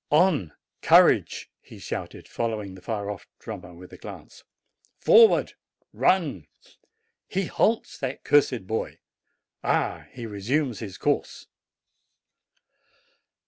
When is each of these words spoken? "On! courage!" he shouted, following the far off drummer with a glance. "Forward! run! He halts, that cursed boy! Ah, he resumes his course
"On! 0.09 0.53
courage!" 0.81 1.51
he 1.61 1.77
shouted, 1.77 2.27
following 2.27 2.73
the 2.73 2.81
far 2.81 3.11
off 3.11 3.27
drummer 3.37 3.71
with 3.75 3.93
a 3.93 3.97
glance. 3.99 4.43
"Forward! 4.97 5.53
run! 5.93 6.47
He 7.27 7.45
halts, 7.45 7.99
that 7.99 8.23
cursed 8.23 8.65
boy! 8.65 8.97
Ah, 9.63 10.07
he 10.11 10.25
resumes 10.25 10.79
his 10.79 10.97
course 10.97 11.45